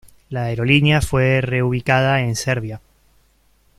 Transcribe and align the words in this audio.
La 0.29 0.45
aerolínea 0.45 0.99
fue 0.99 1.41
reubicada 1.41 2.21
en 2.21 2.35
Serbia. 2.35 2.81